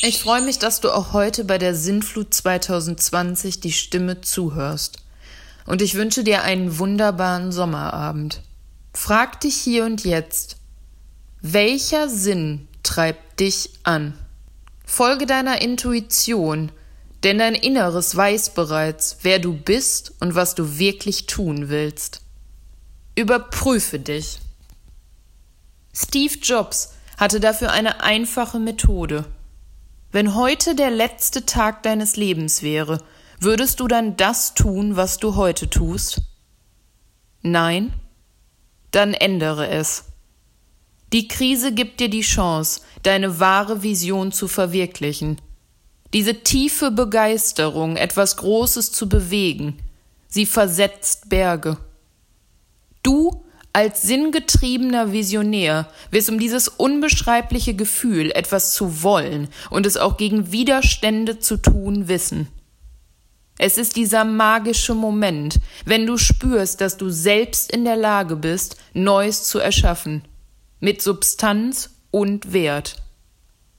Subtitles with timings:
[0.00, 4.98] Ich freue mich, dass du auch heute bei der Sinnflut 2020 die Stimme zuhörst.
[5.66, 8.42] Und ich wünsche dir einen wunderbaren Sommerabend.
[8.94, 10.56] Frag dich hier und jetzt,
[11.40, 14.16] welcher Sinn treibt dich an?
[14.86, 16.70] Folge deiner Intuition,
[17.24, 22.22] denn dein Inneres weiß bereits, wer du bist und was du wirklich tun willst.
[23.16, 24.38] Überprüfe dich.
[25.92, 29.24] Steve Jobs hatte dafür eine einfache Methode.
[30.10, 32.98] Wenn heute der letzte Tag deines Lebens wäre,
[33.40, 36.22] würdest du dann das tun, was du heute tust?
[37.42, 37.92] Nein?
[38.90, 40.04] Dann ändere es.
[41.12, 45.40] Die Krise gibt dir die Chance, deine wahre Vision zu verwirklichen.
[46.14, 49.78] Diese tiefe Begeisterung, etwas Großes zu bewegen,
[50.26, 51.76] sie versetzt Berge.
[53.02, 60.16] Du als sinngetriebener Visionär wirst um dieses unbeschreibliche Gefühl, etwas zu wollen und es auch
[60.16, 62.48] gegen Widerstände zu tun wissen.
[63.58, 68.76] Es ist dieser magische Moment, wenn du spürst, dass du selbst in der Lage bist,
[68.94, 70.22] Neues zu erschaffen,
[70.80, 72.96] mit Substanz und Wert.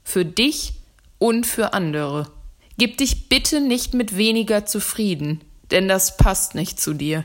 [0.04, 0.74] Für dich
[1.18, 2.30] und für andere.
[2.76, 7.24] Gib dich bitte nicht mit weniger zufrieden, denn das passt nicht zu dir.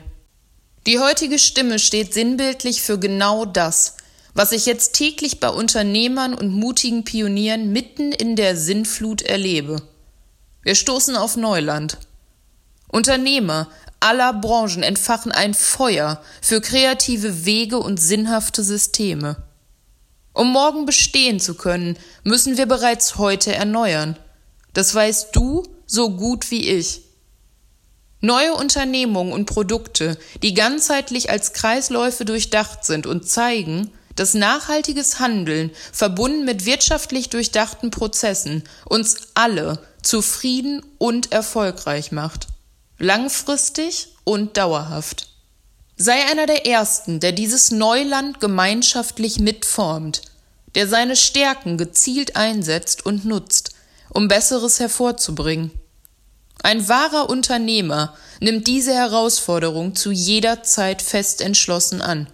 [0.86, 3.96] Die heutige Stimme steht sinnbildlich für genau das,
[4.34, 9.82] was ich jetzt täglich bei Unternehmern und mutigen Pionieren mitten in der Sinnflut erlebe.
[10.62, 11.98] Wir stoßen auf Neuland.
[12.86, 19.42] Unternehmer aller Branchen entfachen ein Feuer für kreative Wege und sinnhafte Systeme.
[20.34, 24.16] Um morgen bestehen zu können, müssen wir bereits heute erneuern.
[24.72, 27.05] Das weißt du so gut wie ich.
[28.26, 35.70] Neue Unternehmungen und Produkte, die ganzheitlich als Kreisläufe durchdacht sind und zeigen, dass nachhaltiges Handeln
[35.92, 42.48] verbunden mit wirtschaftlich durchdachten Prozessen uns alle zufrieden und erfolgreich macht.
[42.98, 45.28] Langfristig und dauerhaft.
[45.96, 50.22] Sei einer der Ersten, der dieses Neuland gemeinschaftlich mitformt,
[50.74, 53.70] der seine Stärken gezielt einsetzt und nutzt,
[54.10, 55.70] um Besseres hervorzubringen.
[56.62, 62.28] Ein wahrer Unternehmer nimmt diese Herausforderung zu jeder Zeit fest entschlossen an.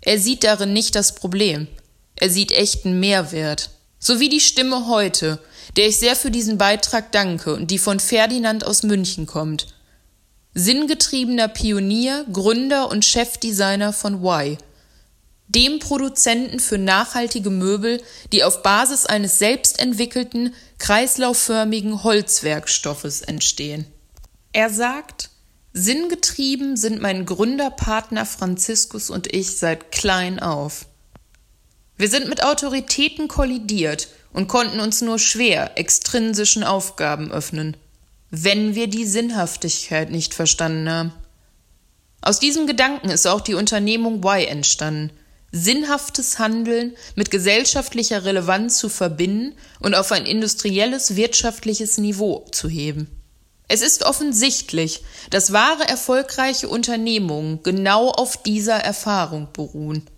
[0.00, 1.68] Er sieht darin nicht das Problem,
[2.16, 3.70] er sieht echten Mehrwert.
[3.98, 5.38] So wie die Stimme heute,
[5.76, 9.66] der ich sehr für diesen Beitrag danke und die von Ferdinand aus München kommt.
[10.54, 14.58] Sinngetriebener Pionier, Gründer und Chefdesigner von Y
[15.54, 18.02] dem Produzenten für nachhaltige Möbel,
[18.32, 23.86] die auf Basis eines selbstentwickelten, kreislaufförmigen Holzwerkstoffes entstehen.
[24.52, 25.30] Er sagt,
[25.72, 30.86] Sinngetrieben sind mein Gründerpartner Franziskus und ich seit klein auf.
[31.96, 37.76] Wir sind mit Autoritäten kollidiert und konnten uns nur schwer extrinsischen Aufgaben öffnen,
[38.30, 41.12] wenn wir die Sinnhaftigkeit nicht verstanden haben.
[42.20, 45.10] Aus diesem Gedanken ist auch die Unternehmung Y entstanden,
[45.52, 53.08] sinnhaftes Handeln mit gesellschaftlicher Relevanz zu verbinden und auf ein industrielles wirtschaftliches Niveau zu heben.
[53.68, 60.08] Es ist offensichtlich, dass wahre erfolgreiche Unternehmungen genau auf dieser Erfahrung beruhen.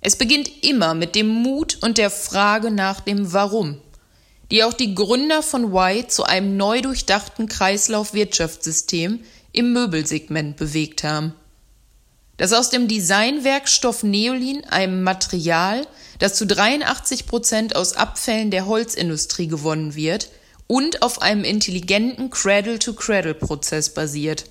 [0.00, 3.80] Es beginnt immer mit dem Mut und der Frage nach dem Warum,
[4.50, 9.20] die auch die Gründer von Y zu einem neu durchdachten Kreislaufwirtschaftssystem
[9.52, 11.34] im Möbelsegment bewegt haben
[12.40, 15.86] dass aus dem Designwerkstoff Neolin, einem Material,
[16.20, 20.30] das zu 83 Prozent aus Abfällen der Holzindustrie gewonnen wird
[20.66, 24.44] und auf einem intelligenten Cradle-to-Cradle-Prozess basiert.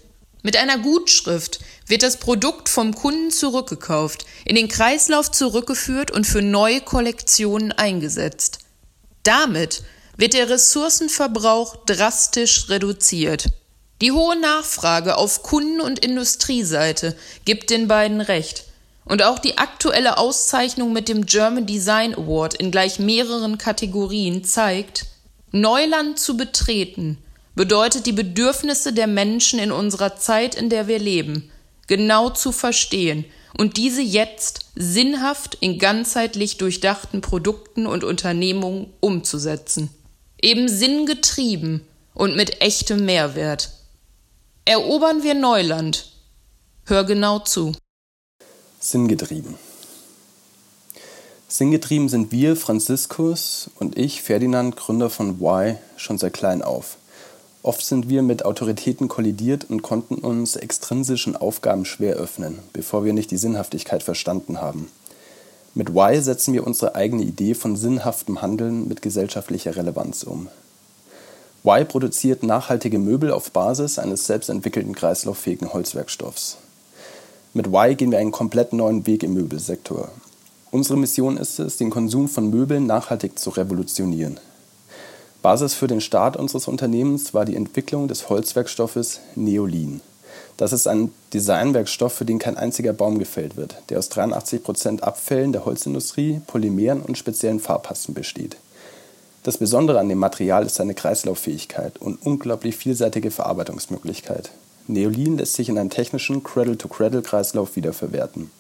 [0.44, 6.44] Mit einer Gutschrift wird das Produkt vom Kunden zurückgekauft, in den Kreislauf zurückgeführt und für
[6.44, 8.60] neue Kollektionen eingesetzt.
[9.24, 9.82] Damit
[10.16, 13.48] wird der Ressourcenverbrauch drastisch reduziert.
[14.02, 18.64] Die hohe Nachfrage auf Kunden- und Industrieseite gibt den beiden recht.
[19.04, 25.08] Und auch die aktuelle Auszeichnung mit dem German Design Award in gleich mehreren Kategorien zeigt,
[25.52, 27.18] Neuland zu betreten
[27.56, 31.52] bedeutet die Bedürfnisse der Menschen in unserer Zeit, in der wir leben,
[31.88, 33.26] genau zu verstehen
[33.58, 39.90] und diese jetzt sinnhaft in ganzheitlich durchdachten Produkten und Unternehmungen umzusetzen.
[40.42, 41.82] Eben sinngetrieben
[42.14, 43.72] und mit echtem Mehrwert.
[44.70, 46.12] Erobern wir Neuland.
[46.86, 47.72] Hör genau zu.
[48.80, 49.56] Sinngetrieben.
[51.48, 56.98] Sinngetrieben sind wir, Franziskus und ich, Ferdinand, Gründer von Y, schon seit klein auf.
[57.64, 63.14] Oft sind wir mit Autoritäten kollidiert und konnten uns extrinsischen Aufgaben schwer öffnen, bevor wir
[63.14, 64.92] nicht die Sinnhaftigkeit verstanden haben.
[65.74, 70.48] Mit Y setzen wir unsere eigene Idee von sinnhaftem Handeln mit gesellschaftlicher Relevanz um.
[71.66, 76.58] Y produziert nachhaltige Möbel auf Basis eines selbstentwickelten kreislauffähigen Holzwerkstoffs.
[77.54, 80.10] Mit Y gehen wir einen komplett neuen Weg im Möbelsektor.
[80.72, 84.40] Unsere Mission ist es, den Konsum von Möbeln nachhaltig zu revolutionieren.
[85.42, 90.00] Basis für den Start unseres Unternehmens war die Entwicklung des Holzwerkstoffes Neolin.
[90.56, 95.04] Das ist ein Designwerkstoff, für den kein einziger Baum gefällt wird, der aus 83 Prozent
[95.04, 98.58] Abfällen der Holzindustrie, Polymeren und speziellen Farbpasten besteht.
[99.50, 104.52] Das Besondere an dem Material ist seine Kreislauffähigkeit und unglaublich vielseitige Verarbeitungsmöglichkeit.
[104.86, 108.52] Neolin lässt sich in einem technischen Cradle-to-Cradle-Kreislauf wiederverwerten.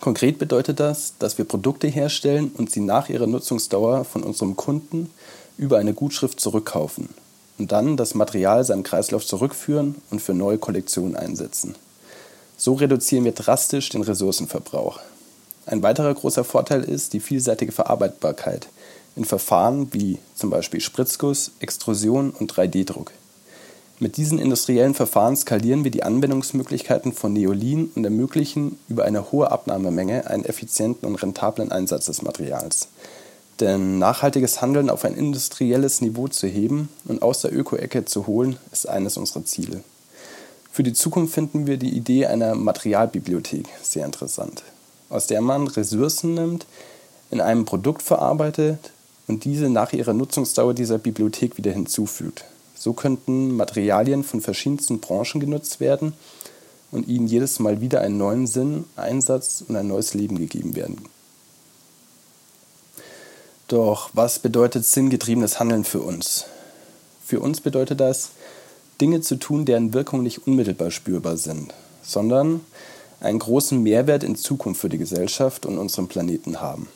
[0.00, 5.10] Konkret bedeutet das, dass wir Produkte herstellen und sie nach ihrer Nutzungsdauer von unserem Kunden
[5.58, 7.10] über eine Gutschrift zurückkaufen
[7.58, 11.74] und dann das Material seinem Kreislauf zurückführen und für neue Kollektionen einsetzen.
[12.56, 15.00] So reduzieren wir drastisch den Ressourcenverbrauch.
[15.66, 18.68] Ein weiterer großer Vorteil ist die vielseitige Verarbeitbarkeit
[19.16, 23.12] in Verfahren wie zum Beispiel Spritzguss, Extrusion und 3D-Druck.
[23.98, 29.50] Mit diesen industriellen Verfahren skalieren wir die Anwendungsmöglichkeiten von Neolin und ermöglichen über eine hohe
[29.52, 32.88] Abnahmemenge einen effizienten und rentablen Einsatz des Materials.
[33.60, 38.56] Denn nachhaltiges Handeln auf ein industrielles Niveau zu heben und aus der Öko-Ecke zu holen,
[38.72, 39.84] ist eines unserer Ziele.
[40.72, 44.64] Für die Zukunft finden wir die Idee einer Materialbibliothek sehr interessant,
[45.10, 46.66] aus der man Ressourcen nimmt,
[47.30, 48.90] in einem Produkt verarbeitet
[49.32, 52.44] und diese nach ihrer Nutzungsdauer dieser Bibliothek wieder hinzufügt.
[52.74, 56.12] So könnten Materialien von verschiedensten Branchen genutzt werden
[56.90, 60.98] und ihnen jedes Mal wieder einen neuen Sinn, Einsatz und ein neues Leben gegeben werden.
[63.68, 66.44] Doch was bedeutet sinngetriebenes Handeln für uns?
[67.24, 68.32] Für uns bedeutet das,
[69.00, 72.60] Dinge zu tun, deren Wirkung nicht unmittelbar spürbar sind, sondern
[73.20, 76.88] einen großen Mehrwert in Zukunft für die Gesellschaft und unseren Planeten haben.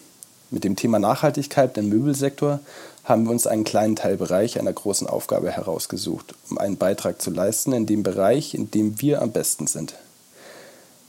[0.56, 2.60] Mit dem Thema Nachhaltigkeit im Möbelsektor
[3.04, 7.74] haben wir uns einen kleinen Teilbereich einer großen Aufgabe herausgesucht, um einen Beitrag zu leisten
[7.74, 9.96] in dem Bereich, in dem wir am besten sind.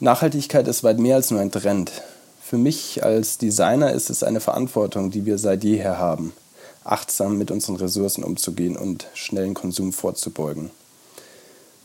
[0.02, 1.94] Nachhaltigkeit ist weit mehr als nur ein Trend.
[2.44, 6.34] Für mich als Designer ist es eine Verantwortung, die wir seit jeher haben,
[6.84, 10.72] achtsam mit unseren Ressourcen umzugehen und schnellen Konsum vorzubeugen.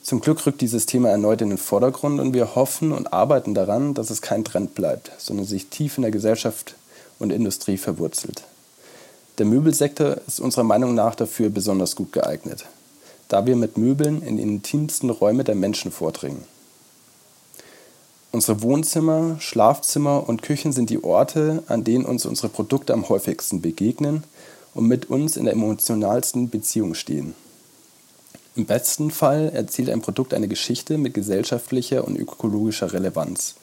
[0.03, 3.94] Zum Glück rückt dieses Thema erneut in den Vordergrund und wir hoffen und arbeiten daran,
[3.94, 6.75] dass es kein Trend bleibt, sondern sich tief in der Gesellschaft
[7.19, 8.43] und Industrie verwurzelt.
[9.38, 12.67] Der Möbelsektor ist unserer Meinung nach dafür besonders gut geeignet,
[13.29, 16.44] da wir mit Möbeln in die intimsten Räume der Menschen vordringen.
[18.31, 23.61] Unsere Wohnzimmer, Schlafzimmer und Küchen sind die Orte, an denen uns unsere Produkte am häufigsten
[23.61, 24.25] begegnen
[24.75, 27.35] und mit uns in der emotionalsten Beziehung stehen.
[28.55, 33.55] Im besten Fall erzählt ein Produkt eine Geschichte mit gesellschaftlicher und ökologischer Relevanz.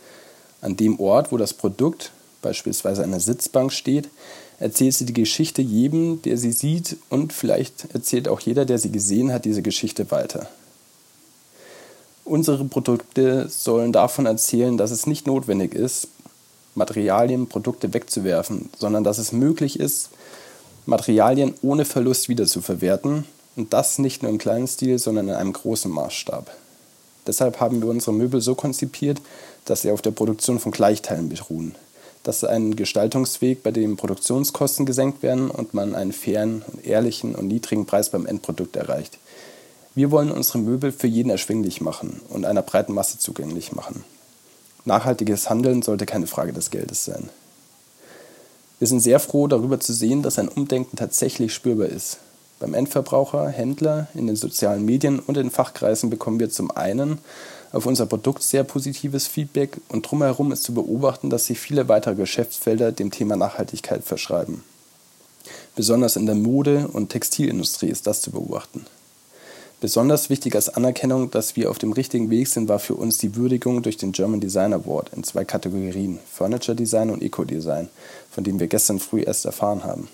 [0.61, 4.09] An dem Ort, wo das Produkt, beispielsweise eine Sitzbank, steht,
[4.59, 8.91] erzählt sie die Geschichte jedem, der sie sieht und vielleicht erzählt auch jeder, der sie
[8.91, 10.49] gesehen hat, diese Geschichte weiter.
[12.25, 16.09] Unsere Produkte sollen davon erzählen, dass es nicht notwendig ist,
[16.75, 20.09] Materialien, Produkte wegzuwerfen, sondern dass es möglich ist,
[20.85, 23.25] Materialien ohne Verlust wiederzuverwerten
[23.55, 26.55] und das nicht nur im kleinen Stil, sondern in einem großen Maßstab.
[27.27, 29.21] Deshalb haben wir unsere Möbel so konzipiert,
[29.65, 31.75] dass sie auf der Produktion von Gleichteilen beruhen.
[32.23, 37.47] Das ist ein Gestaltungsweg, bei dem Produktionskosten gesenkt werden und man einen fairen, ehrlichen und
[37.47, 39.17] niedrigen Preis beim Endprodukt erreicht.
[39.95, 44.03] Wir wollen unsere Möbel für jeden erschwinglich machen und einer breiten Masse zugänglich machen.
[44.85, 47.29] Nachhaltiges Handeln sollte keine Frage des Geldes sein.
[48.79, 52.19] Wir sind sehr froh darüber zu sehen, dass ein Umdenken tatsächlich spürbar ist.
[52.59, 57.19] Beim Endverbraucher, Händler, in den sozialen Medien und in Fachkreisen bekommen wir zum einen
[57.71, 62.15] auf unser Produkt sehr positives Feedback und drumherum ist zu beobachten, dass sich viele weitere
[62.15, 64.63] Geschäftsfelder dem Thema Nachhaltigkeit verschreiben.
[65.75, 68.85] Besonders in der Mode- und Textilindustrie ist das zu beobachten.
[69.81, 73.37] Besonders wichtig als Anerkennung, dass wir auf dem richtigen Weg sind, war für uns die
[73.37, 77.87] Würdigung durch den German Design Award in zwei Kategorien, Furniture Design und Eco Design,
[78.29, 80.09] von dem wir gestern früh erst erfahren haben.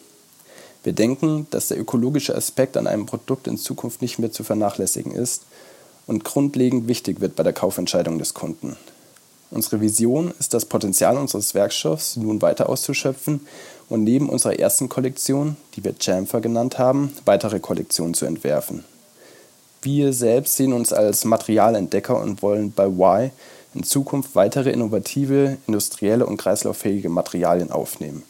[0.84, 5.14] Wir denken, dass der ökologische Aspekt an einem Produkt in Zukunft nicht mehr zu vernachlässigen
[5.14, 5.42] ist
[6.08, 8.78] und grundlegend wichtig wird bei der Kaufentscheidung des Kunden.
[9.52, 13.48] Unsere Vision ist das Potenzial unseres Werkstoffs nun weiter auszuschöpfen
[13.90, 18.84] und neben unserer ersten Kollektion, die wir Chamfer genannt haben, weitere Kollektionen zu entwerfen.
[19.82, 23.32] Wir selbst sehen uns als Materialentdecker und wollen bei Y
[23.76, 28.24] in Zukunft weitere innovative, industrielle und kreislauffähige Materialien aufnehmen.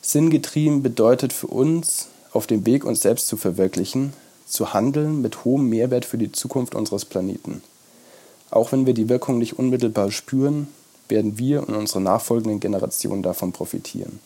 [0.00, 4.14] Sinngetrieben bedeutet für uns, auf dem Weg, uns selbst zu verwirklichen,
[4.50, 7.62] zu handeln mit hohem Mehrwert für die Zukunft unseres Planeten.
[8.50, 10.68] Auch wenn wir die Wirkung nicht unmittelbar spüren,
[11.08, 14.20] werden wir und unsere nachfolgenden Generationen davon profitieren.